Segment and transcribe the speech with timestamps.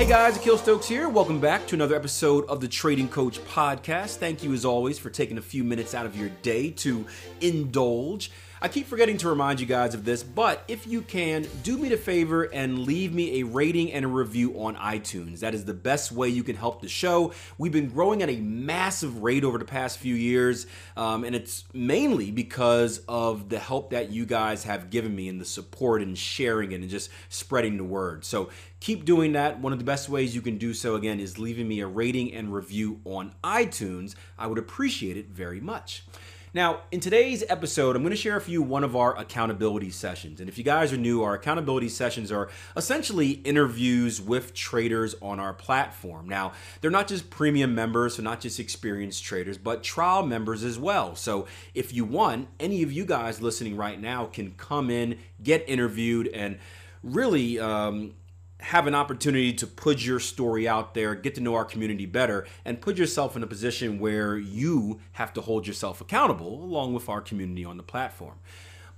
[0.00, 1.10] Hey guys, Akil Stokes here.
[1.10, 4.16] Welcome back to another episode of the Trading Coach Podcast.
[4.16, 7.04] Thank you, as always, for taking a few minutes out of your day to
[7.42, 8.30] indulge.
[8.62, 11.88] I keep forgetting to remind you guys of this, but if you can, do me
[11.88, 15.40] the favor and leave me a rating and a review on iTunes.
[15.40, 17.32] That is the best way you can help the show.
[17.56, 21.64] We've been growing at a massive rate over the past few years, um, and it's
[21.72, 26.18] mainly because of the help that you guys have given me and the support and
[26.18, 28.26] sharing it and just spreading the word.
[28.26, 29.58] So keep doing that.
[29.58, 32.34] One of the best ways you can do so, again, is leaving me a rating
[32.34, 34.16] and review on iTunes.
[34.38, 36.04] I would appreciate it very much.
[36.52, 40.40] Now, in today's episode, I'm going to share with you one of our accountability sessions.
[40.40, 45.38] And if you guys are new, our accountability sessions are essentially interviews with traders on
[45.38, 46.28] our platform.
[46.28, 50.76] Now, they're not just premium members, so not just experienced traders, but trial members as
[50.76, 51.14] well.
[51.14, 55.64] So if you want, any of you guys listening right now can come in, get
[55.68, 56.58] interviewed, and
[57.04, 58.14] really um,
[58.60, 62.46] have an opportunity to put your story out there, get to know our community better,
[62.64, 67.08] and put yourself in a position where you have to hold yourself accountable along with
[67.08, 68.38] our community on the platform.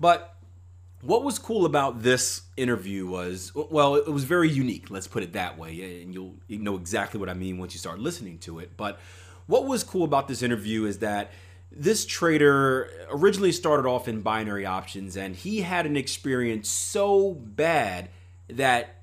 [0.00, 0.34] But
[1.00, 5.32] what was cool about this interview was, well, it was very unique, let's put it
[5.32, 8.76] that way, and you'll know exactly what I mean once you start listening to it.
[8.76, 9.00] But
[9.46, 11.32] what was cool about this interview is that
[11.74, 18.10] this trader originally started off in binary options and he had an experience so bad
[18.48, 19.01] that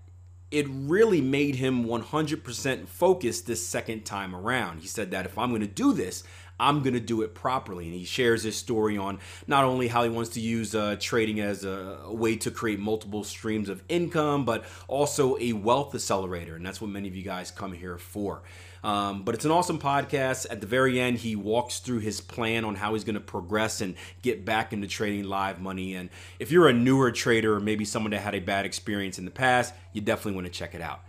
[0.51, 4.79] it really made him 100% focused this second time around.
[4.79, 6.23] He said that if I'm going to do this,
[6.59, 7.85] I'm going to do it properly.
[7.85, 11.39] And he shares his story on not only how he wants to use uh, trading
[11.39, 16.55] as a, a, way to create multiple streams of income, but also a wealth accelerator.
[16.55, 18.43] And that's what many of you guys come here for.
[18.83, 20.45] Um, but it's an awesome podcast.
[20.49, 23.81] At the very end, he walks through his plan on how he's going to progress
[23.81, 25.95] and get back into trading live money.
[25.95, 26.09] And
[26.39, 29.31] if you're a newer trader or maybe someone that had a bad experience in the
[29.31, 31.01] past, you definitely want to check it out.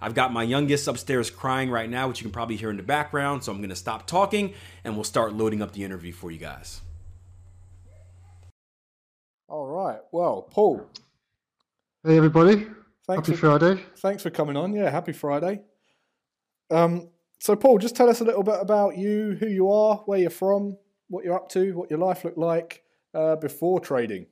[0.00, 2.82] I've got my youngest upstairs crying right now, which you can probably hear in the
[2.82, 3.44] background.
[3.44, 6.38] So I'm going to stop talking and we'll start loading up the interview for you
[6.38, 6.80] guys.
[9.48, 10.00] All right.
[10.12, 10.88] Well, Paul.
[12.04, 12.66] Hey, everybody.
[13.06, 13.82] Thanks happy for, Friday.
[13.98, 14.72] Thanks for coming on.
[14.72, 15.60] Yeah, happy Friday.
[16.70, 17.08] Um,
[17.38, 20.30] so, Paul, just tell us a little bit about you, who you are, where you're
[20.30, 20.76] from,
[21.08, 22.82] what you're up to, what your life looked like
[23.14, 24.26] uh, before trading.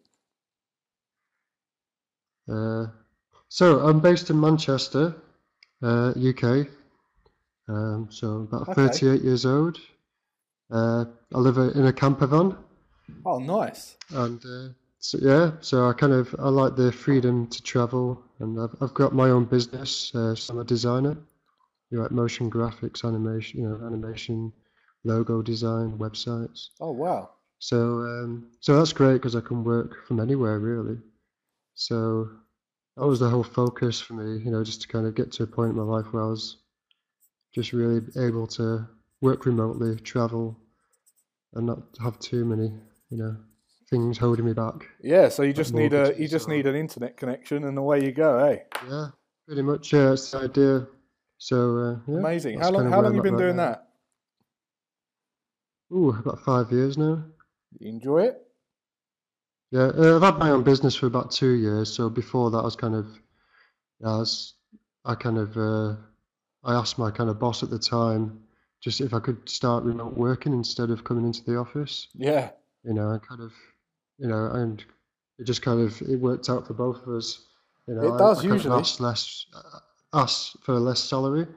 [2.50, 2.86] Uh,
[3.48, 5.14] so, I'm based in Manchester,
[5.84, 6.66] uh, UK.
[7.68, 8.88] Um, so, about okay.
[8.88, 9.78] 38 years old.
[10.70, 12.56] Uh, I live in a camper van.
[13.24, 13.96] Oh, nice.
[14.10, 18.60] And uh, so, yeah, so I kind of I like the freedom to travel, and
[18.60, 20.14] I've I've got my own business.
[20.14, 21.16] Uh, so I'm a designer
[21.90, 24.52] you know, like motion graphics, animation, you know, animation,
[25.04, 26.70] logo design, websites.
[26.80, 27.30] Oh wow!
[27.60, 30.98] So um, so that's great because I can work from anywhere really.
[31.74, 32.28] So
[32.96, 35.42] that was the whole focus for me, you know, just to kind of get to
[35.42, 36.58] a point in my life where I was
[37.54, 38.86] just really able to
[39.20, 40.56] work remotely, travel,
[41.54, 42.72] and not have too many,
[43.10, 43.36] you know,
[43.90, 44.86] things holding me back.
[45.02, 48.12] Yeah, so you just need a you just need an internet connection, and away you
[48.12, 48.58] go, eh?
[48.88, 49.08] Yeah,
[49.46, 49.92] pretty much.
[49.92, 50.86] Yeah, it's the idea.
[51.38, 52.60] So uh, yeah, amazing.
[52.60, 52.90] How long?
[52.90, 53.88] How long you been doing that?
[55.92, 57.24] Ooh, about five years now.
[57.78, 58.43] You enjoy it?
[59.74, 61.92] Yeah, uh, I've had my own business for about two years.
[61.92, 63.06] So before that, I was kind of,
[64.04, 64.54] I was,
[65.04, 65.96] I kind of, uh,
[66.62, 68.38] I asked my kind of boss at the time,
[68.80, 72.06] just if I could start remote working instead of coming into the office.
[72.14, 72.50] Yeah.
[72.84, 73.52] You know, I kind of,
[74.16, 74.84] you know, and
[75.40, 77.44] it just kind of it worked out for both of us.
[77.88, 78.78] You know, it does I, I usually.
[78.78, 79.46] Asked less,
[80.12, 81.48] us for less salary,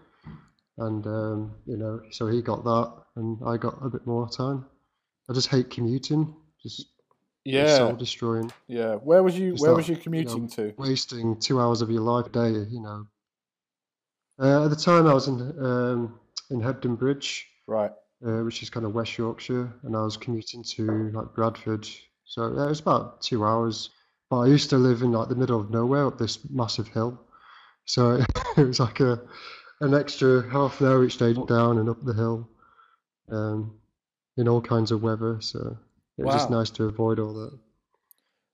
[0.79, 4.65] and um, you know, so he got that, and I got a bit more time.
[5.29, 6.33] I just hate commuting.
[6.63, 6.87] Just
[7.53, 7.77] Yeah.
[7.77, 8.51] soul destroying.
[8.67, 8.95] Yeah.
[8.95, 9.55] Where was you?
[9.55, 10.73] Where that, was you you know, commuting to?
[10.77, 13.07] wasting two hours of your life a day, you know.
[14.39, 17.91] Uh, at the time, I was in um, in Hebden Bridge, Right.
[18.25, 21.87] uh, which is kind of West Yorkshire, and I was commuting to like Bradford.
[22.25, 23.89] So yeah, it was about two hours.
[24.29, 27.19] But I used to live in like the middle of nowhere up this massive hill,
[27.85, 28.19] so
[28.57, 29.21] it was like a
[29.79, 32.49] an extra half an hour each day down and up the hill,
[33.31, 33.79] um,
[34.35, 35.37] in all kinds of weather.
[35.39, 35.77] So
[36.17, 37.57] it was just nice to avoid all that.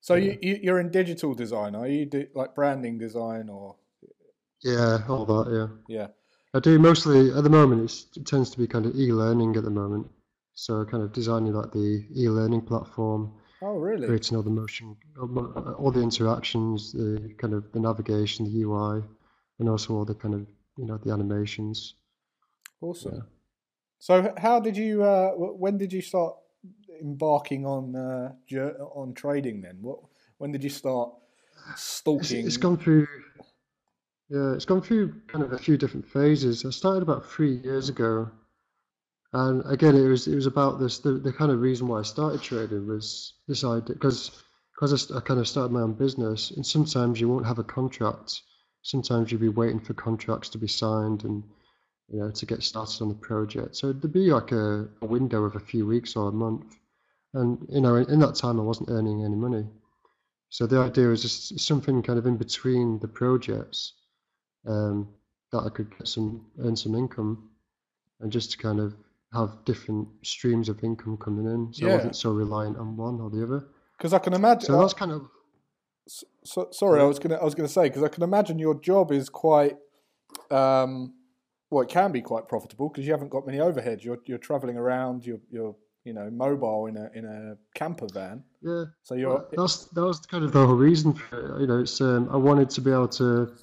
[0.01, 2.05] So you, you you're in digital design, are you?
[2.05, 3.75] Do, like branding design or
[4.63, 5.51] Yeah, all that.
[5.51, 5.67] Yeah.
[5.87, 6.07] yeah.
[6.53, 7.83] I do mostly at the moment.
[7.83, 10.09] It's, it tends to be kind of e-learning at the moment.
[10.55, 13.33] So kind of designing like the e-learning platform,
[13.63, 14.07] Oh really?
[14.07, 19.03] creating all the motion, all the interactions, the kind of the navigation, the UI,
[19.59, 21.95] and also all the kind of you know the animations.
[22.81, 23.13] Awesome.
[23.13, 23.21] Yeah.
[23.99, 25.03] So how did you?
[25.03, 26.35] Uh, when did you start
[27.01, 28.33] embarking on uh,
[28.95, 29.61] on trading?
[29.61, 29.99] Then what?
[30.37, 31.11] When did you start
[31.71, 32.45] It's, stalking?
[32.45, 33.07] it's gone through.
[34.29, 36.65] Yeah, it's gone through kind of a few different phases.
[36.65, 38.29] I started about three years ago,
[39.33, 40.99] and again, it was it was about this.
[40.99, 44.43] The, the kind of reason why I started trading was this idea because
[44.75, 47.63] because I, I kind of started my own business, and sometimes you won't have a
[47.63, 48.41] contract.
[48.81, 51.43] Sometimes you'll be waiting for contracts to be signed and
[52.09, 53.75] you know to get started on the project.
[53.75, 56.75] So there'd be like a, a window of a few weeks or a month,
[57.33, 59.65] and you know in, in that time I wasn't earning any money.
[60.49, 63.93] So the idea was just something kind of in between the projects
[64.67, 65.09] um,
[65.51, 67.49] that I could get some earn some income,
[68.19, 68.95] and just to kind of
[69.33, 73.31] have different streams of income coming in, so I wasn't so reliant on one or
[73.31, 73.65] the other.
[73.97, 74.67] Because I can imagine.
[74.67, 75.27] So that's kind of
[76.43, 79.11] So, sorry, I was gonna I was gonna say because I can imagine your job
[79.11, 79.77] is quite,
[80.51, 81.13] um,
[81.71, 84.03] well, it can be quite profitable because you haven't got many overheads.
[84.03, 85.25] You're you're traveling around.
[85.25, 88.43] You're you're you know mobile in a in a camper van.
[88.61, 88.85] yeah.
[89.03, 91.61] So you're Well, that's that was kind of the whole reason for it.
[91.61, 93.53] You know, it's um, I wanted to be able to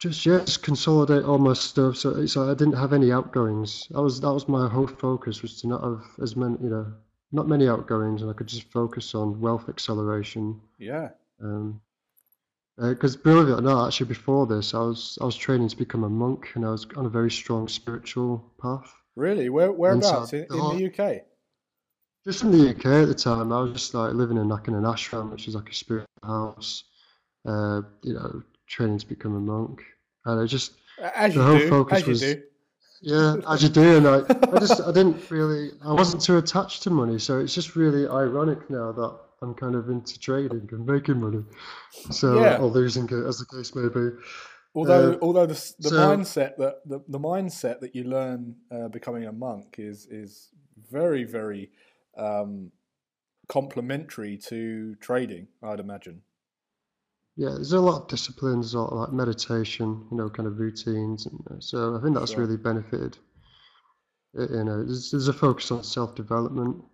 [0.00, 1.96] just yeah, just consolidate all my stuff.
[1.96, 3.86] So it's I didn't have any outgoings.
[3.90, 6.92] That was that was my whole focus was to not have as many, you know,
[7.32, 10.60] not many outgoings, and I could just focus on wealth acceleration.
[10.78, 11.10] yeah.
[11.42, 11.80] Um,
[12.78, 16.04] because believe it or not, actually before this, I was I was training to become
[16.04, 18.90] a monk, and I was on a very strong spiritual path.
[19.20, 19.50] Really?
[19.50, 21.22] Where whereabouts in, the in the UK?
[22.26, 24.74] Just in the UK at the time, I was just like living in like in
[24.74, 26.84] an ashram, which is like a spiritual house.
[27.46, 29.82] Uh, you know, training to become a monk,
[30.26, 30.72] and I just
[31.14, 31.68] As the you whole do.
[31.68, 32.42] focus was- do.
[33.02, 34.18] yeah, as you do, and I,
[34.54, 38.06] I just I didn't really I wasn't too attached to money, so it's just really
[38.08, 41.42] ironic now that I'm kind of into trading and making money,
[42.10, 42.58] so Yeah.
[42.58, 44.10] or losing it, as the case may be.
[44.74, 48.88] Although, Uh, although the, the so- mindset that the, the mindset that you learn uh,
[48.88, 50.50] becoming a monk is is
[50.90, 51.70] very very
[52.16, 52.70] um,
[53.48, 56.22] complementary to trading, I'd imagine.
[57.34, 61.26] Yeah, there's a lot of disciplines, a lot like meditation, you know, kind of routines,
[61.26, 62.38] and uh, so I think that's Sure.
[62.38, 63.18] really benefited.
[64.36, 66.84] Uh, You know, there's, there's a focus on self-development,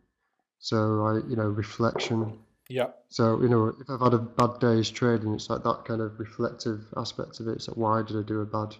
[0.58, 2.38] so I, you know, reflection.
[2.68, 6.00] Yeah, So, you know, if I've had a bad day's trading, it's like that kind
[6.00, 7.52] of reflective aspect of it.
[7.52, 8.74] It's like, why did I do a bad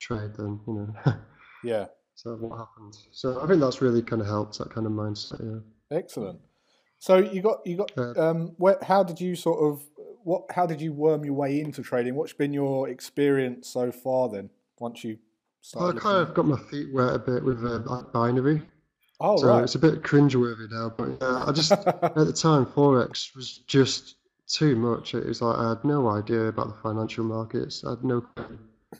[0.00, 1.14] trade then, you know?
[1.64, 2.96] yeah, So what happened?
[3.12, 5.96] So I think that's really kind of helped that kind of mindset, yeah.
[5.96, 6.40] excellent.
[6.98, 9.82] So you got you got Uh, um, where, how did you sort of
[10.22, 12.14] what how did you worm your way into trading?
[12.14, 14.50] What's been your experience so far then?
[14.78, 15.18] Once you
[15.78, 18.62] I kind of got my feet wet a bit with uh, binary.
[19.20, 22.66] Oh So right, it's a bit cringeworthy now, but uh, I just at the time
[22.66, 25.14] forex was just too much.
[25.14, 27.84] It was like I had no idea about the financial markets.
[27.84, 28.24] I had no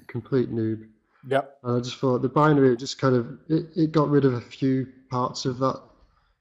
[0.07, 0.89] complete noob,
[1.27, 4.35] yep, and I just thought the binary just kind of it, it got rid of
[4.35, 5.81] a few parts of that.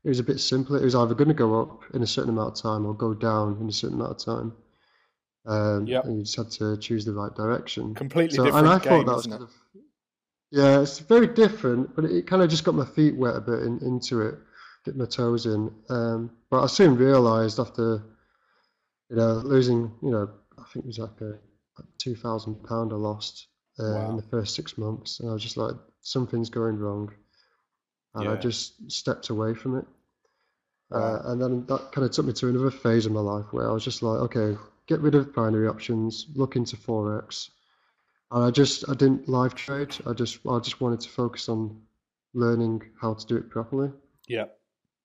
[0.04, 0.80] It was a bit simpler.
[0.80, 3.14] It was either going to go up in a certain amount of time or go
[3.14, 4.54] down in a certain amount of time.
[5.46, 6.06] Um, Yep.
[6.06, 7.96] and you just had to choose the right direction.
[7.96, 9.52] completely So, different and I game, thought that was kind of,
[10.52, 13.62] yeah, it's very different, but it, kind of just got my feet wet a bit
[13.62, 14.36] in, into it,
[14.86, 15.72] dipped my toes in.
[15.90, 18.04] Um, but I soon realised after,
[19.10, 21.38] you know, losing, you know, I think it was like a
[21.78, 23.48] like two thousand pound I lost
[23.80, 24.10] uh, Wow.
[24.10, 27.12] in the first six months, and I was just like, something's going wrong,
[28.16, 29.86] and I just stepped away from it.
[30.92, 33.70] Uh, and then that kind of took me to another phase of my life where
[33.70, 37.50] I was just like, okay, get rid of binary options, look into forex,
[38.32, 39.96] and I just I didn't live trade.
[40.06, 41.82] I just I just wanted to focus on
[42.34, 43.92] learning how to do it properly.
[44.28, 44.46] Yeah,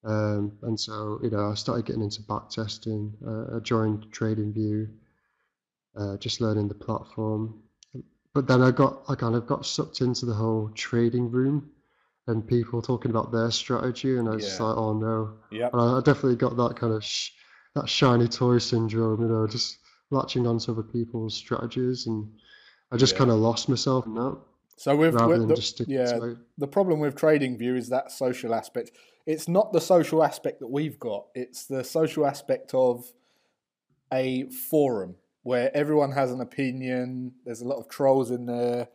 [0.03, 3.13] Um, and so you know I started getting into back testing.
[3.25, 4.89] Uh, I joined TradingView,
[5.95, 7.61] uh, just learning the platform.
[8.33, 11.71] But then I got I kind of got sucked into the whole trading room,
[12.27, 14.65] and people talking about their strategy, and I was just Yeah.
[14.67, 15.37] like, oh no.
[15.51, 15.69] Yeah.
[15.71, 17.31] And I, I definitely got that kind of sh
[17.75, 19.79] that shiny toy syndrome, you know, just
[20.11, 22.29] latching onto other people's strategies, and
[22.91, 23.19] I just Yeah.
[23.19, 24.37] kind of lost myself in that
[24.77, 26.19] So with, with the, yeah,
[26.57, 28.91] the problem with TradingView is that social aspect.
[29.25, 31.27] It's not the social aspect that we've got.
[31.33, 33.11] It's the social aspect of
[34.13, 37.33] a forum where everyone has an opinion.
[37.45, 38.87] There's a lot of trolls in there.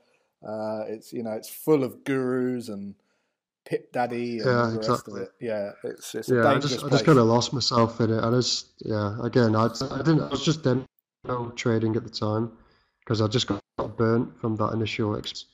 [0.46, 2.94] Uh, it's you know it's full of gurus and
[3.64, 5.22] pip daddy and Yeah, the rest of exactly.
[5.22, 5.32] it.
[5.40, 8.10] Yeah, it's it's a Yeah, I dangerous just I just kind of lost myself in
[8.12, 8.22] it.
[8.22, 12.52] I just yeah, again, I I didn't I was just demo trading at the time
[13.10, 15.46] because I just got burnt from that initial ex.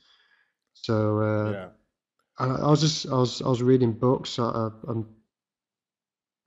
[0.75, 1.69] So uh, yeah,
[2.37, 4.37] I, I was just I was I was reading books.
[4.37, 5.07] I, I, I'm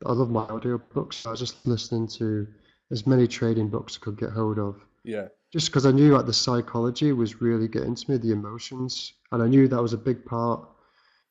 [0.06, 1.26] I love my audio books.
[1.26, 2.46] I was just listening to
[2.92, 4.76] as many trading books I could get hold of.
[5.02, 9.14] yeah, Just because I knew like the psychology was really getting to me, the emotions,
[9.32, 10.60] and I knew that was a big part.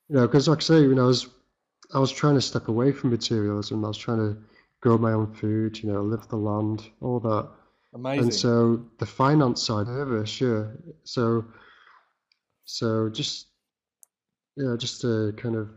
[0.09, 1.29] You know, because like I say, you know, I was
[1.93, 3.85] I was trying to step away from materialism.
[3.85, 4.37] I was trying to
[4.81, 5.81] grow my own food.
[5.81, 7.47] You know, live the land, all that.
[7.93, 8.23] Amazing.
[8.25, 10.77] And so the finance side of it, sure.
[11.03, 11.45] So,
[12.65, 13.47] so just
[14.55, 15.69] yeah, just to kind of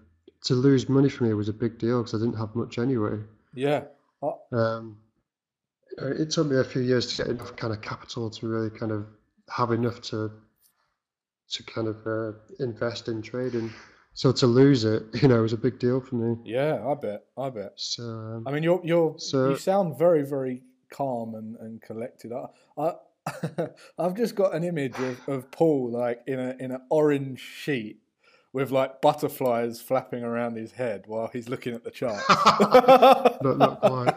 [0.44, 3.18] to lose money for me was a big deal because I didn't have much anyway.
[3.54, 3.84] yeah,
[4.22, 4.98] Oh, Um,
[6.00, 8.70] uh, it took me a few years to get enough kind of capital to really
[8.70, 9.06] kind of
[9.50, 10.30] have enough to
[11.50, 13.70] to kind of uh, invest in trading.
[14.14, 16.36] So to lose it, you know, was a big deal for me.
[16.44, 17.72] yeah, I bet, I bet.
[17.76, 20.62] So um, I mean, you're you're So- you sound very very
[20.92, 22.32] calm and, and collected.
[22.32, 22.46] I,
[22.78, 22.94] I
[23.98, 27.98] I've just got an image of, of Paul like in a in an orange sheet
[28.52, 32.22] with like butterflies flapping around his head while he's looking at the chart.
[33.42, 34.14] not not quite.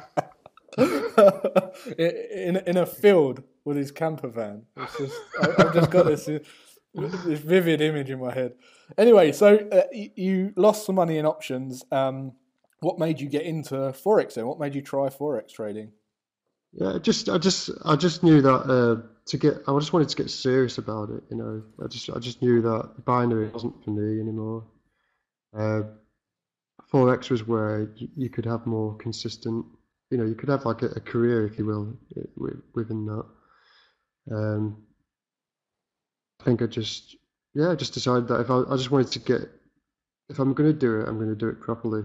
[1.97, 4.63] in in a field with his camper van.
[4.75, 6.25] It's just I, I've just got this
[6.95, 8.53] this vivid image in my head.
[8.97, 11.83] Anyway, so uh, you lost some money in options.
[11.91, 12.33] Um,
[12.79, 14.47] what made you get into forex then?
[14.47, 15.91] What made you try forex trading?
[16.75, 20.15] Yeah, just I just I just knew that uh, to get I just wanted to
[20.17, 21.23] get serious about it.
[21.29, 24.65] You know, I just I just knew that binary wasn't for me anymore.
[25.57, 25.83] Uh,
[26.91, 29.65] Forex was where you, you could have more consistent.
[30.11, 31.97] You know, you could have like a, a career, if you will,
[32.73, 33.25] within that.
[34.31, 34.83] Um,
[36.41, 37.15] I think I just
[37.53, 39.49] yeah, I just decided that if I I just wanted to get
[40.29, 42.03] if I'm going to do it, I'm going to do it properly.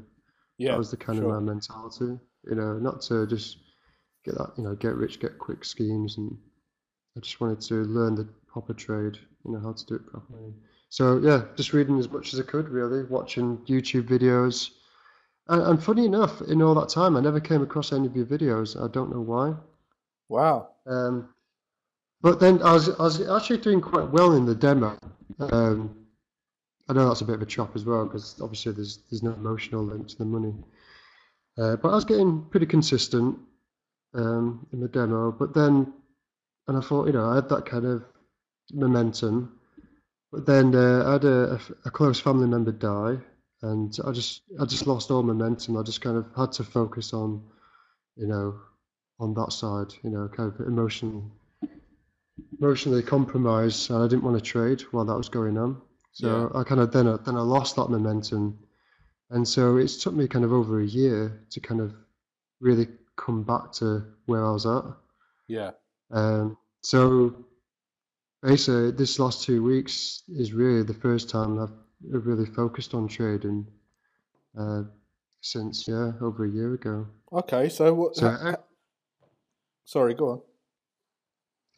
[0.59, 1.35] Yeah, That was the kind sure.
[1.35, 3.59] of my mentality, you know, not to just
[4.25, 6.19] get that, you know, get rich, get quick schemes.
[6.19, 6.37] And
[7.17, 10.53] I just wanted to learn the proper trade, you know, how to do it properly.
[10.89, 14.71] So yeah, just reading as much as I could, really, watching YouTube videos.
[15.49, 18.27] And, and funny enough, in all that time, I never came across any of your
[18.27, 18.83] videos.
[18.83, 19.55] I don't know why.
[20.29, 20.71] Wow.
[20.87, 21.29] Um,
[22.23, 24.99] but then I was, I was actually doing quite well in the demo.
[25.39, 25.97] Um,
[26.89, 29.33] I know that's a bit of a chop as well because obviously there's there's no
[29.33, 30.53] emotional link to the money.
[31.57, 33.39] Uh, but I was getting pretty consistent
[34.15, 35.33] um, in the demo.
[35.33, 35.93] But then,
[36.69, 38.05] and I thought, you know, I had that kind of
[38.73, 39.59] momentum.
[40.33, 43.19] But then uh, I had a, a, close family member die,
[43.63, 45.77] and I just I just lost all momentum.
[45.77, 47.43] I just kind of had to focus on,
[48.17, 48.55] you know,
[49.19, 51.25] on that side, you know, kind of emotionally
[52.61, 55.81] emotionally compromised, and I didn't want to trade while that was going on.
[56.13, 58.59] So I kind of then I, then I lost that momentum,
[59.31, 61.93] and so it's took me kind of over a year to kind of
[62.61, 62.87] really
[63.21, 64.85] come back to where I was at.
[65.49, 65.73] Yeah.
[66.11, 67.45] Um, so
[68.43, 71.73] basically, this last two weeks is really the first time I've
[72.03, 73.67] really focused on trading
[74.59, 74.83] uh,
[75.41, 77.07] since yeah over a year ago.
[77.33, 77.69] Okay.
[77.69, 78.17] So what?
[78.17, 78.65] So ha- ha-
[79.85, 80.15] sorry.
[80.15, 80.41] Go on.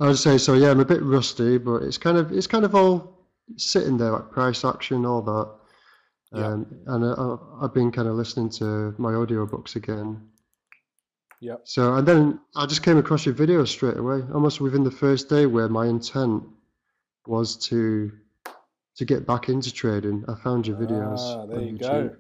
[0.01, 0.55] I would say so.
[0.55, 4.13] Yeah, I'm a bit rusty, but it's kind of it's kind of all sitting there
[4.13, 5.51] like price action, all that.
[6.35, 6.47] Yeah.
[6.47, 10.29] Um, and I, I've been kind of listening to my audiobooks again.
[11.43, 11.63] Yep.
[11.65, 15.29] So and then I just came across your video straight away, almost within the first
[15.29, 16.45] day, where my intent
[17.27, 18.13] was to
[18.97, 20.25] to get back into trading.
[20.29, 22.17] I found your videos Ah, there on you YouTube, go.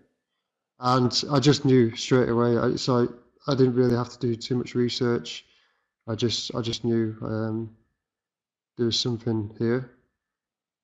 [0.81, 2.57] and I just knew straight away.
[2.73, 3.11] It's like
[3.47, 5.45] I didn't really have to do too much research.
[6.09, 7.76] I just I just knew um,
[8.76, 9.93] there was something here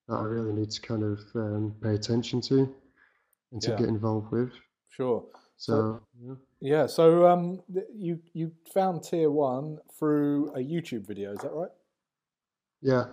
[0.07, 2.73] that I really need to kind of um, pay attention to
[3.51, 3.77] and to Yeah.
[3.79, 4.53] get involved with.
[4.91, 5.25] Sure.
[5.59, 6.35] So yeah.
[6.61, 6.87] Yeah.
[6.87, 7.61] So um,
[7.95, 11.33] you you found tier one through a YouTube video.
[11.33, 11.71] Is that right?
[12.81, 13.07] yeah,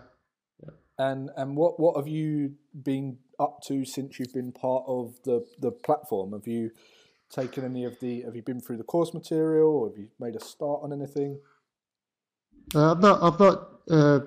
[0.63, 0.69] yeah.
[0.99, 5.45] And and what what have you been up to since you've been part of the
[5.59, 6.33] the platform?
[6.33, 6.69] Have you
[7.29, 8.21] taken any of the?
[8.21, 9.69] Have you been through the course material?
[9.69, 11.39] Or have you made a start on anything?
[12.73, 14.19] Uh, I've not, I've not uh,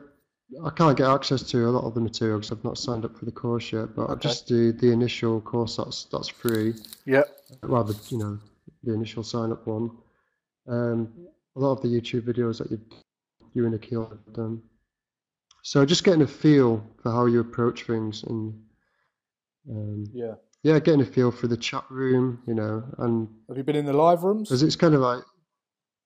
[0.64, 3.16] I can't get access to a lot of the material because I've not signed up
[3.18, 3.94] for the course yet.
[3.94, 4.20] But Okay.
[4.28, 6.74] just the the initial course that's that's free.
[7.04, 7.24] Yeah.
[7.62, 8.38] Rather, you know,
[8.82, 9.90] the initial sign up one.
[10.66, 11.12] Um,
[11.56, 12.80] a lot of the YouTube videos that you
[13.54, 14.62] you and Akil have done.
[15.62, 18.54] So just getting a feel for how you approach things and
[19.70, 20.34] um, Yeah.
[20.62, 23.84] yeah, getting a feel for the chat room, you know, and Have you been in
[23.84, 24.48] the live rooms?
[24.48, 25.22] because it's kind of like,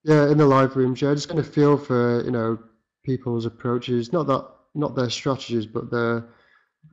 [0.04, 2.58] yeah, in the live rooms, yeah, just kind of feel for, you know,
[3.02, 6.24] people's approaches, not that, not their strategies, but their,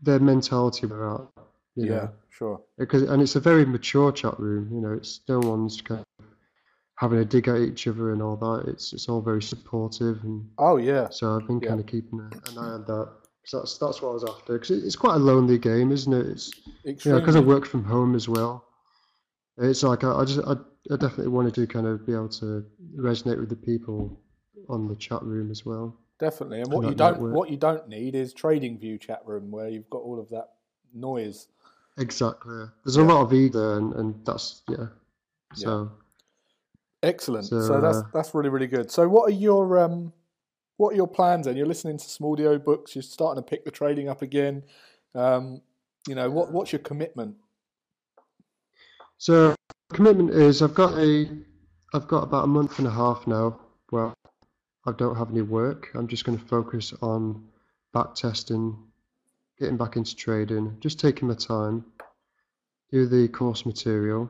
[0.01, 1.31] their mentality about,
[1.75, 1.85] yeah.
[1.85, 2.61] know, Sure.
[2.77, 6.25] because, and it's a very mature chat room, you know, it's no one's kind of
[6.95, 8.69] having a dig at each other and all that.
[8.69, 10.23] It's, it's all very supportive.
[10.23, 11.09] And Oh yeah.
[11.09, 11.69] so I've been Yeah.
[11.69, 13.09] kind of keeping an eye on that.
[13.49, 14.53] 'Cause that's, that's what I was after.
[14.59, 16.27] Because it's quite a lonely game, isn't it?
[16.27, 18.65] It's, you know, because I work from home as well.
[19.57, 20.53] It's like I, I just I,
[20.91, 22.65] I definitely wanted to kind of be able to
[22.97, 24.21] resonate with the people
[24.67, 25.95] on the chat room as well.
[26.19, 26.61] Definitely.
[26.61, 27.33] And what that you don't network.
[27.33, 30.49] what you don't need is TradingView chat room where you've got all of that
[30.93, 31.47] noise.
[31.97, 32.65] Exactly.
[32.83, 34.87] There's a lot of either, and, and that's yeah.
[35.53, 35.91] So
[37.01, 37.45] Excellent.
[37.45, 38.91] So, So, that's uh, that's really really good.
[38.91, 40.11] So what are your um
[40.77, 41.55] what are your plans then?
[41.55, 42.95] You're listening to some audio books.
[42.95, 44.63] You're starting to pick the trading up again.
[45.15, 45.61] Um,
[46.07, 47.35] you know what what's your commitment?
[49.17, 49.53] so
[49.91, 51.29] commitment is I've got a
[51.93, 53.59] I've got about a month and a half now.
[53.91, 54.13] Well,
[54.89, 55.89] I don't have any work.
[55.93, 57.43] I'm just going to focus on
[57.93, 58.75] back testing,
[59.59, 61.85] getting back into trading, just taking my time,
[62.91, 64.29] do the course material.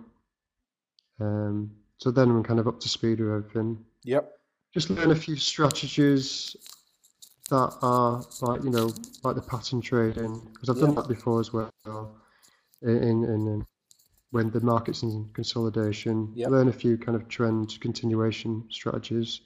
[1.21, 3.77] Um, so then I'm kind of up to speed with everything.
[4.03, 4.31] Yep.
[4.73, 6.55] Just learn a few strategies
[7.49, 11.51] that are like you know like the pattern trading because I've done that before as
[11.51, 11.71] well.
[12.81, 13.65] In in, in
[14.31, 16.49] when the market's in consolidation, Yep.
[16.51, 19.41] learn a few kind of trend continuation strategies.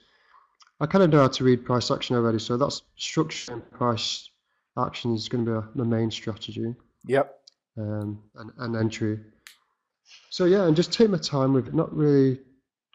[0.83, 4.29] I kind of know how to read price action already, so that's structure and price
[4.77, 6.75] action is going to be my main strategy
[7.05, 7.33] Yep.
[7.77, 9.17] um, and, and entry.
[10.29, 11.73] So yeah, and just take my time with it.
[11.73, 12.37] Not really,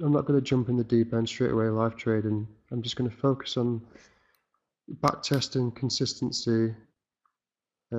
[0.03, 2.47] I'm not going to jump in the deep end straight away live trading.
[2.71, 3.81] I'm just going to focus on
[5.01, 6.75] back testing, consistency,
[7.91, 7.97] uh,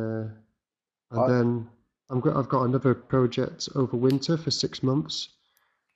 [1.10, 1.68] and I- then
[2.12, 5.30] I'm go- I've got another project over winter for six months.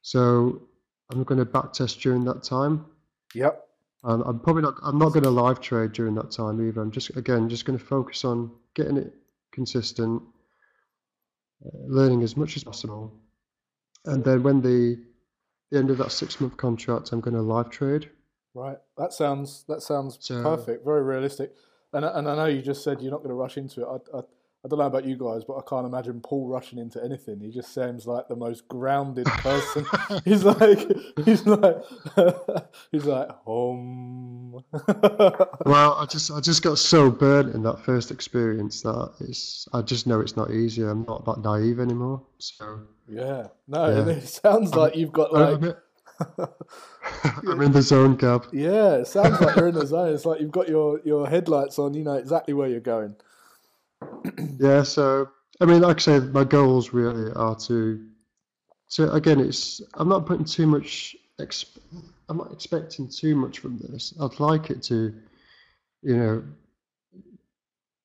[0.02, 0.64] So
[1.12, 2.86] I'm going to back test during that time.
[3.36, 3.60] Yep.
[4.04, 4.76] Um, I'm probably not.
[4.84, 6.82] I'm not going to live trade during that time either.
[6.82, 9.14] I'm just again just going to focus on getting it
[9.54, 10.22] consistent,
[11.66, 13.14] uh, learning as much as possible,
[14.06, 15.00] and then when the
[15.72, 18.10] the end of that six month contract, I'm going to live trade.
[18.54, 18.78] Right.
[18.98, 20.84] That sounds that sounds So- perfect.
[20.86, 21.54] Very realistic.
[21.94, 23.88] And I- and I know you just said you're not going to rush into it.
[24.14, 24.22] I, I
[24.66, 27.42] I don't know about you guys, but I can't imagine Paul rushing into anything.
[27.42, 29.86] He just seems like the most grounded person.
[30.26, 30.88] he's like
[31.26, 31.76] he's like
[32.92, 34.64] he's like home.
[35.66, 39.82] Well, I just I just got so burnt in that first experience that it's I
[39.82, 40.84] just know it's not easy.
[40.84, 42.22] I'm not that naive anymore.
[42.38, 43.48] So yeah.
[43.68, 44.14] No, Yeah.
[44.14, 45.76] it sounds like you've got I'm, like
[47.48, 48.46] I'm in the zone, Gab.
[48.54, 48.96] yeah.
[48.96, 50.14] It sounds like you're in the zone.
[50.14, 51.94] It's like you've got your your headlights on.
[51.94, 53.16] You know exactly where you're going.
[54.60, 55.30] Yeah, so
[55.62, 58.06] I mean, like I said, my goals really are to.
[58.88, 61.16] So again, it's I'm not putting too much.
[61.40, 61.80] Exp-
[62.30, 64.14] I'm not expecting too much from this.
[64.20, 65.14] I'd like it to,
[66.02, 66.44] you know,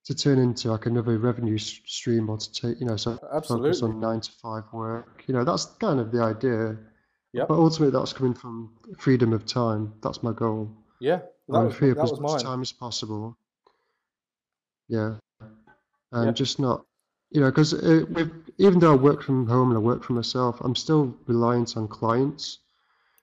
[0.05, 3.69] to turn into like another revenue stream or to take, you know, so Absolutely.
[3.69, 5.25] focus on nine to five work.
[5.27, 6.77] You know, that's kind of the idea.
[7.35, 7.49] Yep.
[7.49, 9.93] But ultimately, that's coming from freedom of time.
[10.03, 10.71] That's my goal.
[11.01, 11.17] Yeah.
[11.17, 12.41] That want was, free up as much mine.
[12.41, 13.37] time as possible.
[14.89, 15.17] Yeah,
[16.13, 16.33] and Yeah.
[16.33, 16.85] just not,
[17.31, 18.05] you know, because uh,
[18.59, 21.89] even though I work from home and I work for myself, I'm still reliant on
[21.89, 22.61] clients.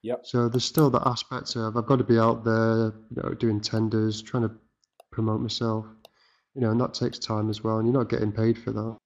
[0.02, 0.24] Yep.
[0.24, 3.60] So there's still that aspect of I've got to be out there, you know, doing
[3.60, 4.54] tenders, trying to
[5.10, 5.86] promote myself,
[6.54, 8.96] you know, and that takes time as well, and you're not getting paid for that.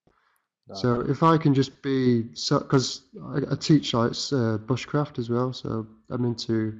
[0.68, 0.74] No.
[0.74, 5.30] So if I can just be, so because I, I teach like uh, bushcraft as
[5.30, 6.78] well, so I'm into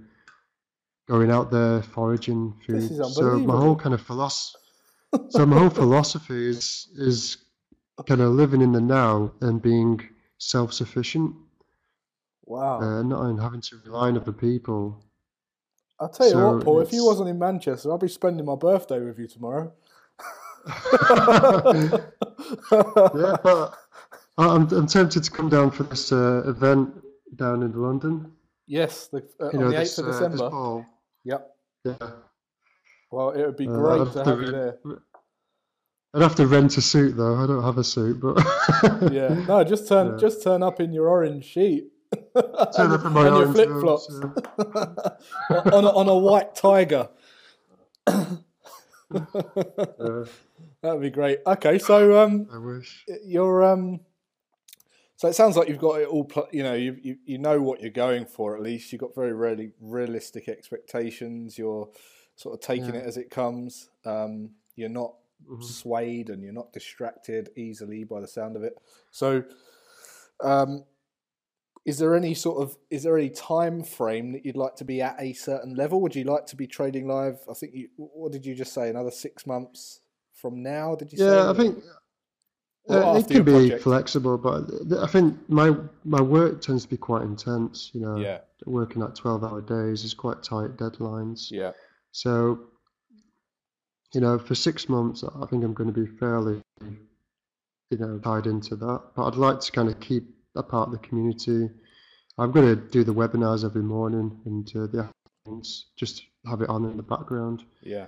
[1.08, 2.76] going out there, foraging food.
[2.76, 4.58] This is So my whole kind of philosophy,
[5.28, 7.38] so my whole philosophy is is
[8.06, 10.00] kind of living in the now and being
[10.38, 11.34] self-sufficient,
[12.46, 12.80] Wow.
[12.80, 15.04] uh, not on having to rely on other people.
[16.00, 16.80] I'll tell you so what, Paul.
[16.80, 19.72] If you wasn't in Manchester, I'd be spending my birthday with you tomorrow.
[22.72, 23.74] Yeah, but
[24.38, 26.90] I'm I'm tempted to come down for this uh, event
[27.36, 28.32] down in London.
[28.66, 30.50] Yes, the, uh, on know, the this, eighth of uh, December.
[30.50, 30.86] ball.
[31.24, 31.56] Yep.
[31.84, 32.10] Yeah.
[33.10, 34.78] Well, it would be Uh, great I'd to have you there.
[36.14, 37.36] I'd have to rent a suit though.
[37.36, 38.38] I don't have a suit, but
[39.12, 39.44] Yeah.
[39.46, 40.16] No, just turn Yeah.
[40.16, 41.88] just turn up in your orange sheet.
[42.34, 44.10] Turn up in my and your orange flip robes, flops
[45.72, 47.08] on a, on a white tiger.
[48.06, 48.26] Uh,
[50.82, 51.40] That'd be great.
[51.46, 53.04] Okay, so um, I wish.
[53.24, 54.00] you're um,
[55.16, 56.24] so it sounds like you've got it all.
[56.24, 58.56] Pl- you know, you, you you know what you're going for.
[58.56, 61.58] At least you've got very really realistic expectations.
[61.58, 61.88] You're
[62.40, 63.00] sort of taking Yeah.
[63.03, 63.90] it as it comes.
[64.07, 65.14] Um, you're not
[65.46, 65.62] Mhm.
[65.62, 68.79] swayed and you're not distracted easily by the sound of it.
[69.11, 69.44] So,
[70.42, 70.85] um,
[71.85, 75.03] is there any sort of is there any time frame that you'd like to be
[75.03, 76.00] at a certain level?
[76.00, 77.40] Would you like to be trading live?
[77.48, 77.88] I think you.
[77.96, 78.88] What did you just say?
[78.88, 80.00] Another six months
[80.33, 80.94] from now?
[80.94, 81.24] Did you say?
[81.26, 81.85] Yeah, I think
[82.88, 83.83] uh, it after your can be project?
[83.83, 87.90] flexible, but I think my my work tends to be quite intense.
[87.94, 88.40] You know, Yeah.
[88.66, 91.50] working at twelve hour days is quite tight deadlines.
[91.50, 91.72] Yeah.
[92.12, 92.60] So,
[94.14, 98.46] you know, for six months, I think I'm going to be fairly, you know, tied
[98.46, 99.02] into that.
[99.14, 100.24] But I'd like to kind of keep
[100.56, 101.70] a part of the community.
[102.38, 105.08] I'm going to do the webinars every morning and uh, the
[105.44, 107.64] afternoons, just have it on in the background.
[107.82, 108.06] Yeah.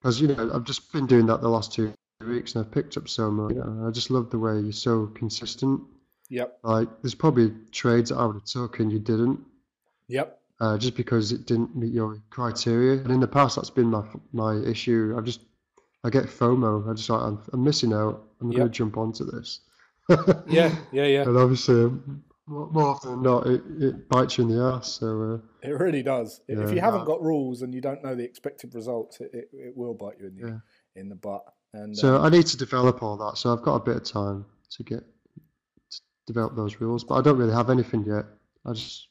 [0.00, 1.92] Because, you know, I've just been doing that the last two
[2.26, 3.54] weeks and I've picked up so much.
[3.54, 5.80] You know, I just love the way you're so consistent.
[6.28, 6.58] Yep.
[6.62, 9.40] Like, there's probably trades that I would have took and you didn't
[10.12, 10.41] Yep.
[10.62, 12.92] Uh, just because it didn't meet your criteria.
[13.02, 15.14] And in the past, that's been my my issue.
[15.18, 15.40] I just
[16.04, 16.88] I get FOMO.
[16.88, 18.22] I just like I'm, I'm missing out.
[18.40, 19.60] I'm going to jump onto this.
[20.48, 20.74] Yeah.
[20.92, 21.06] Yeah.
[21.06, 21.22] Yeah.
[21.22, 24.98] And obviously, um, more often than not, it, it bites you in the ass.
[25.00, 26.40] So uh, It really does.
[26.48, 26.84] I- if you Yeah.
[26.84, 30.16] haven't got rules and you don't know the expected results, it, it, it will bite
[30.20, 30.58] you in the Yeah.
[31.00, 31.44] in the butt.
[31.74, 33.38] And so um, I need to develop all that.
[33.38, 34.44] So I've got a bit of time
[34.76, 38.26] to get to develop those rules, but I don't really have anything yet.
[38.66, 39.08] I just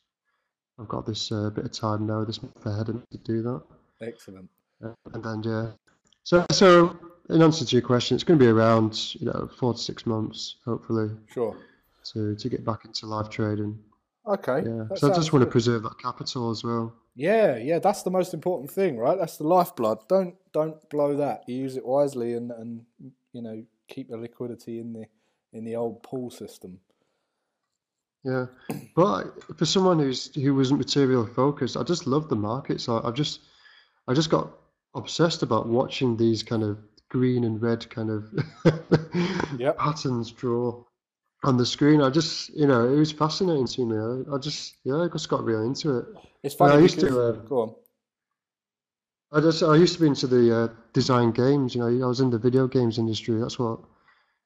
[0.80, 3.62] I've got this uh, bit of time now, this month ahead, and to do that.
[4.02, 4.50] excellent.
[4.84, 5.72] Uh, and then yeah.
[6.24, 6.98] So so
[7.30, 10.06] in answer to your question, it's going to be around you know four to six
[10.06, 11.56] months, hopefully, Sure.
[12.14, 13.78] to to get back into live trading.
[14.28, 14.64] Okay.
[14.66, 14.96] Yeah.
[14.96, 16.94] So I just want to preserve that capital as well.
[17.16, 19.18] Yeah, yeah, that's the most important thing, right?
[19.18, 20.08] That's the lifeblood.
[20.08, 21.44] Don't don't blow that.
[21.48, 22.86] You use it wisely and and
[23.34, 25.06] you know keep the liquidity in the
[25.54, 26.80] in the old pool system.
[28.24, 28.46] Yeah.
[28.96, 32.88] But for someone who's who wasn't material focused, I just love the markets.
[32.88, 33.42] I, I've just
[34.08, 34.52] I just got
[34.96, 36.78] obsessed about watching these kind of
[37.10, 38.26] green and red kind of
[39.58, 39.78] Yep.
[39.78, 40.84] patterns draw
[41.44, 42.02] on the screen.
[42.02, 43.98] I just you know it was fascinating to me.
[43.98, 46.06] I, I just yeah I just got really into it.
[46.44, 47.76] It's Well, I funny used to, uh, go on.
[49.32, 51.74] I just I used to be into the uh, design games.
[51.74, 53.40] You know, I was in the video games industry.
[53.40, 53.80] That's what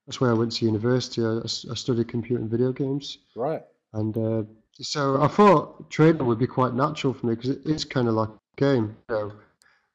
[0.05, 1.23] that's where I went to university.
[1.23, 3.63] I studied computer and video games, Right.
[3.93, 4.43] and uh,
[4.81, 8.13] so I thought trading would be quite natural for me because it is kind of
[8.15, 8.95] like a game.
[9.09, 9.31] You know,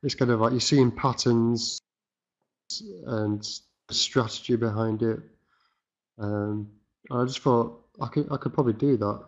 [0.03, 1.81] it's kind of like you're seeing patterns
[3.07, 3.43] and
[3.89, 5.21] the strategy behind it.
[6.19, 6.71] Um,
[7.11, 9.21] I just thought I could I could probably do that.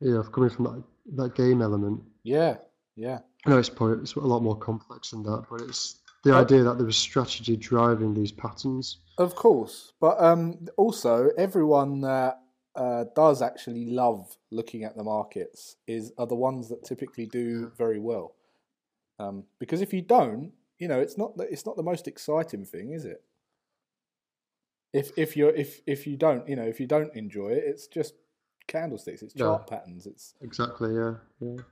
[0.00, 0.82] You know, coming from that
[1.16, 2.02] that game element.
[2.22, 2.56] Yeah.
[2.96, 3.20] Yeah.
[3.46, 6.62] I know it's probably it's a lot more complex than that, but it's the idea
[6.62, 8.98] that there was strategy driving these patterns.
[9.18, 12.40] Of course, but um, also everyone that
[12.74, 17.72] uh, does actually love looking at the markets is are the ones that typically do
[17.76, 18.34] very well.
[19.18, 22.64] Um, because if you don't, you know, it's not the, it's not the most exciting
[22.64, 23.22] thing, is it?
[24.92, 27.88] If if you're if if you don't, you know, if you don't enjoy it, it's
[27.88, 28.14] just
[28.68, 30.94] candlesticks, it's chart patterns, it's Exactly.
[30.94, 31.14] Yeah.
[31.40, 31.62] Yeah.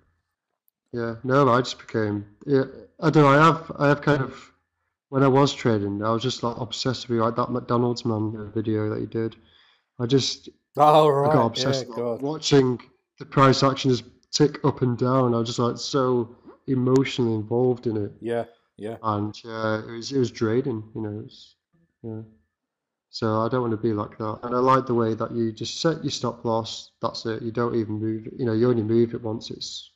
[0.92, 1.16] Yeah.
[1.24, 2.26] No, I just became.
[2.46, 2.64] Yeah.
[3.00, 3.28] I don't know.
[3.28, 3.72] I have.
[3.78, 4.52] I have kind of.
[5.08, 8.98] When I was trading, I was just like obsessively like that McDonald's man video that
[8.98, 9.36] he did.
[10.00, 12.80] I just oh I right, got obsessed God, watching
[13.18, 15.32] the price action just tick up and down.
[15.32, 18.12] I was just like so emotionally involved in it.
[18.20, 18.44] yeah,
[18.76, 21.22] yeah, and yeah, it was it was draining, you know.
[21.24, 21.54] It's,
[22.02, 22.22] yeah.
[23.10, 25.52] So I don't want to be like that, and I like the way that you
[25.52, 26.90] just set your stop loss.
[27.00, 27.42] That's it.
[27.42, 28.34] You don't even move it.
[28.36, 29.92] You know, you only move it once it's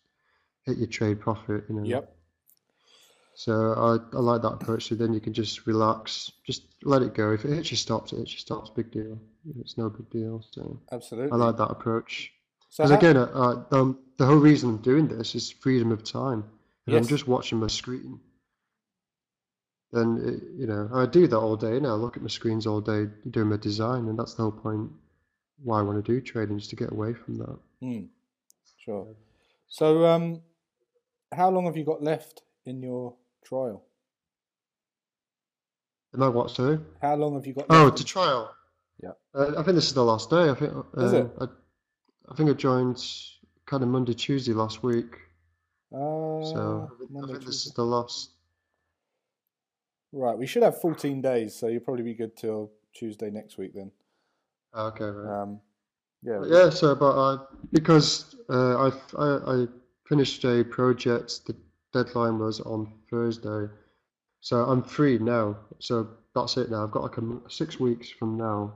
[0.71, 1.65] hit your trade profit.
[1.69, 1.85] You know.
[1.85, 2.17] yep,
[3.35, 3.53] So
[3.89, 4.89] I I like that approach.
[4.89, 7.33] So then you can just relax, just let it go.
[7.33, 8.71] If it hits your stops, it hits your stops.
[8.71, 9.19] Big deal.
[9.61, 10.45] It's no big deal.
[10.51, 11.33] So absolutely.
[11.33, 12.33] I like that approach.
[12.69, 16.05] so Because again, uh, uh, um, the whole reason I'm doing this is freedom of
[16.05, 16.45] time.
[16.87, 18.19] If I'm just watching my screen,
[19.93, 21.91] then it, you know I do that all day now.
[21.91, 24.91] I look at my screens all day doing my design, and that's the whole point.
[25.63, 27.59] Why I want to do trading is to get away from that.
[27.81, 28.05] Hmm.
[28.85, 29.07] Sure.
[29.69, 30.41] So, um,
[31.33, 33.15] how long have you got left in your
[33.45, 33.85] trial?
[36.15, 36.51] Am I what?
[36.51, 36.79] Sorry?
[37.01, 38.53] How long have you got Oh, to trial.
[39.03, 39.13] Yeah.
[39.35, 40.51] Uh, I think this is the last day.
[40.51, 40.73] I think.
[40.97, 41.31] Is uh, it?
[41.41, 41.45] I,
[42.31, 43.03] I think I joined
[43.67, 45.15] kind of Monday, Tuesday last week.
[45.93, 48.31] Uh, So I think, I think this is the last.
[50.13, 53.73] Right, we should have 14 days, so you'll probably be good till Tuesday next week
[53.75, 53.93] then.
[54.75, 55.05] Okay.
[55.05, 55.43] Right.
[55.43, 55.61] Um,
[56.23, 56.43] yeah.
[56.47, 57.39] Yeah, so but I
[57.73, 59.67] because uh, I, I I
[60.11, 61.47] finished a project.
[61.47, 61.57] The
[61.95, 63.73] deadline was on Thursday,
[64.41, 65.57] So I'm free now.
[65.79, 66.83] So that's it now.
[66.85, 68.75] I've got like a six weeks from now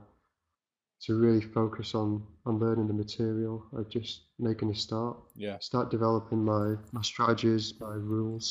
[1.03, 3.64] to really focus on on learning the material.
[3.73, 5.16] of just making a start.
[5.37, 5.59] Yeah.
[5.59, 8.47] Start developing my my strategies, my rules.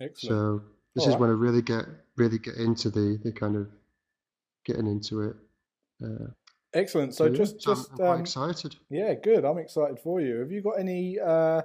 [0.00, 0.30] Excellent.
[0.30, 0.62] So
[0.94, 1.20] this All is right.
[1.20, 1.84] when I really get
[2.16, 3.66] really get into the the kind of
[4.64, 5.36] getting into it.
[6.04, 6.28] Uh,
[6.74, 7.14] Excellent.
[7.14, 8.76] So just so I'm- just I'm quite um, excited.
[8.90, 9.44] yeah, good.
[9.44, 10.36] I'm excited for you.
[10.40, 11.18] Have you got any?
[11.18, 11.62] Uh,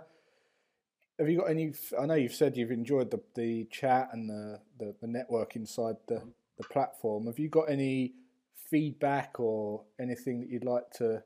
[1.19, 1.73] have you got any?
[1.99, 5.95] I know you've said you've enjoyed the the chat and the the, the network inside
[6.07, 6.21] the
[6.57, 7.27] the platform.
[7.27, 8.13] Have you got any
[8.69, 11.23] feedback or anything that you'd like to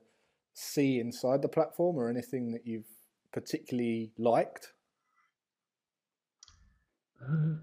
[0.54, 2.88] see inside the platform, or anything that you've
[3.32, 4.72] particularly liked?
[7.22, 7.54] Uh,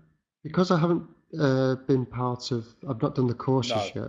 [0.43, 1.03] because I haven't
[1.39, 4.01] uh, been part of, I've not done the courses No.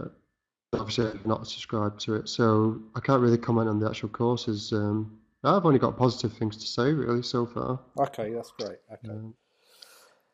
[0.72, 0.81] yet.
[0.81, 4.72] Obviously, I've not subscribed to it, so I can't really comment on the actual courses.
[4.72, 7.81] Um, I've only got positive things to say, really, so far.
[7.99, 8.79] Okay, that's great.
[8.93, 9.11] Okay.
[9.11, 9.35] Um,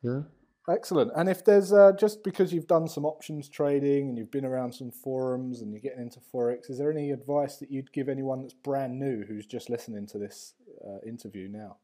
[0.02, 0.20] yeah.
[0.68, 1.10] Excellent.
[1.16, 4.72] And if there's uh, just because you've done some options trading and you've been around
[4.72, 8.42] some forums and you're getting into forex, is there any advice that you'd give anyone
[8.42, 10.54] that's brand new who's just listening to this
[10.86, 11.78] uh, interview now?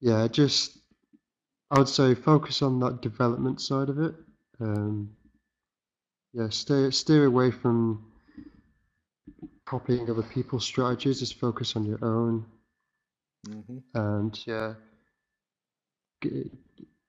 [0.00, 0.78] Yeah, just
[1.70, 4.14] I would say focus on that development side of it.
[4.58, 5.10] Um,
[6.32, 8.11] yeah, stay steer away from
[9.72, 11.20] copying other people's strategies.
[11.20, 12.44] Just focus on your own,
[13.48, 13.78] Mm-hmm.
[13.94, 14.74] and yeah,
[16.22, 16.50] g-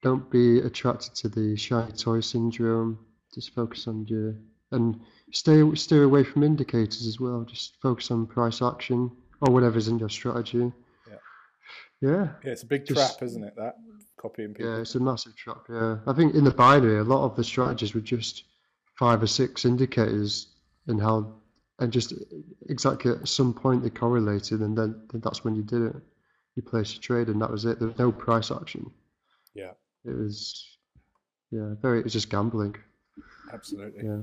[0.01, 2.97] don't be attracted to the shiny toy syndrome.
[3.35, 4.33] Just focus on your
[4.71, 4.99] and
[5.31, 7.45] stay steer away from indicators as well.
[7.47, 10.71] Just focus on price action or whatever's in your strategy.
[11.11, 11.19] Yeah.
[12.01, 12.27] Yeah.
[12.43, 13.55] Yeah, it's a big Just- trap, isn't it?
[13.55, 13.75] That
[14.19, 14.71] copying people.
[14.71, 15.63] Yeah, it's a massive trap.
[15.69, 18.45] Yeah, I think in the binary, a lot of the strategies were just
[18.97, 20.47] five or six indicators
[20.87, 21.35] and how,
[21.79, 22.13] and just
[22.69, 25.95] exactly at some point they correlated, and then, then that's when you did it.
[26.55, 27.79] You placed a trade, and that was it.
[27.79, 28.91] There was no price action.
[29.55, 29.71] Yeah,
[30.05, 30.77] It was,
[31.51, 31.99] yeah, very.
[31.99, 32.75] It was just gambling.
[33.51, 34.03] absolutely.
[34.05, 34.19] Yeah.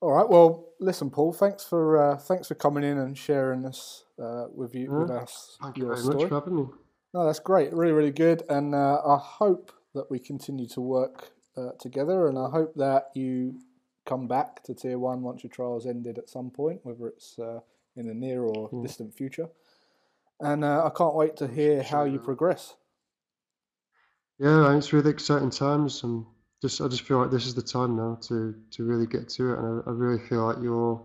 [0.00, 0.28] All right.
[0.28, 1.32] Well, listen, Paul.
[1.32, 5.56] Thanks for uh, thanks for coming in and sharing this uh, with you with us.
[5.62, 6.16] Thank you very story.
[6.16, 6.66] much for having me.
[7.14, 7.72] No, that's great.
[7.72, 8.42] Really, really good.
[8.48, 12.28] And uh, I hope that we continue to work uh, together.
[12.28, 13.60] And I hope that you
[14.06, 17.60] come back to Tier 1 once your trial's ended at some point, whether it's uh,
[17.96, 19.48] in the near or distant future.
[20.40, 22.74] And uh, I can't wait to hear how you progress.
[24.38, 26.26] Yeah, it's really exciting times, and
[26.60, 29.52] just I just feel like this is the time now to to really get to
[29.52, 31.00] it, and I, I really feel like you're,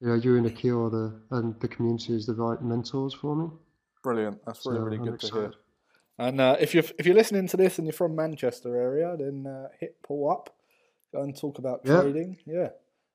[0.00, 3.36] you know, you and Akil are the and the community is the right mentors for
[3.36, 3.50] me.
[4.02, 4.44] Brilliant.
[4.44, 5.52] That's really, So really I'm good to hear.
[6.18, 9.46] And uh, if you're if you're listening to this and you're from Manchester area, then
[9.46, 10.54] uh, hit Paul up.
[11.12, 12.00] Go and talk about Yeah.
[12.02, 12.38] trading.
[12.46, 12.70] Yeah,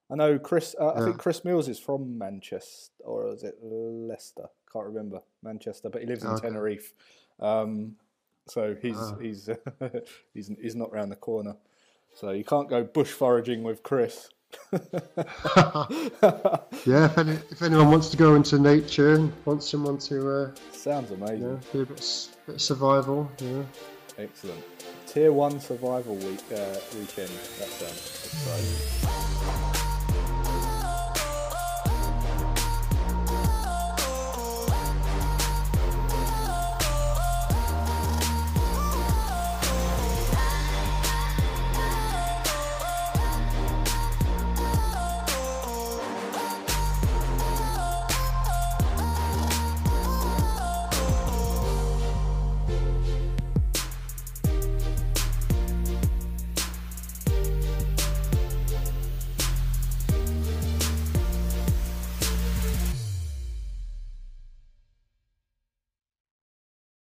[0.10, 0.76] I know Chris.
[0.80, 4.48] Uh, I think Chris Mills is from Manchester, or is it Leicester?
[4.72, 6.48] Can't remember Manchester, but he lives in Okay.
[6.48, 6.94] Tenerife.
[7.40, 7.96] Um,
[8.48, 9.16] so he's Ah.
[9.22, 9.50] he's
[10.34, 11.56] he's he's not round the corner.
[12.16, 14.30] So you can't go bush foraging with Chris.
[16.86, 20.52] Yeah, if, any, if anyone wants to go into nature and wants someone to, uh,
[20.72, 21.40] Sounds amazing.
[21.42, 23.64] you know, do a bit, bit of survival, yeah,
[24.18, 24.64] Excellent.
[25.08, 27.30] Tier one survival week uh, weekend.
[27.60, 29.25] That sounds exciting.